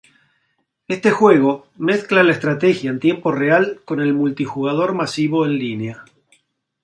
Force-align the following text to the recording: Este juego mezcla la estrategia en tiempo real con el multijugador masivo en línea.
Este 0.87 1.11
juego 1.11 1.67
mezcla 1.77 2.23
la 2.23 2.31
estrategia 2.31 2.89
en 2.89 2.99
tiempo 2.99 3.31
real 3.31 3.81
con 3.85 4.01
el 4.01 4.15
multijugador 4.15 4.95
masivo 4.95 5.45
en 5.45 5.59
línea. 5.59 6.05